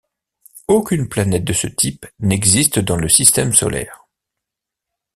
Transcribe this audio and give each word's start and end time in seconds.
Aucune 0.67 1.07
planète 1.07 1.43
de 1.43 1.53
ce 1.53 1.67
type 1.67 2.07
n'existe 2.17 2.79
dans 2.79 2.95
le 2.97 3.07
Système 3.07 3.53
solaire. 3.53 4.07